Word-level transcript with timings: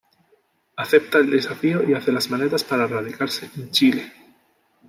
Acepta 0.77 1.19
el 1.19 1.29
desafío 1.29 1.87
y 1.87 1.93
hace 1.93 2.11
las 2.11 2.31
maletas 2.31 2.63
para 2.63 2.87
radicarse 2.87 3.51
en 3.55 3.69
Chile. 3.69 4.11